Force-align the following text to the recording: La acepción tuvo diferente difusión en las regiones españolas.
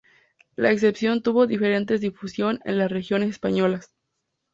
La 0.55 0.69
acepción 0.71 1.21
tuvo 1.21 1.45
diferente 1.45 1.99
difusión 1.99 2.59
en 2.65 2.79
las 2.79 2.91
regiones 2.91 3.29
españolas. 3.29 3.93